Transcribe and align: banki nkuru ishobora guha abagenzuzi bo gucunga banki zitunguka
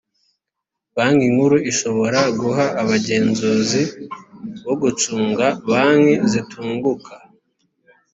banki 0.95 1.25
nkuru 1.33 1.57
ishobora 1.71 2.19
guha 2.39 2.65
abagenzuzi 2.81 3.81
bo 4.65 4.73
gucunga 4.81 5.45
banki 5.69 6.13
zitunguka 6.31 7.13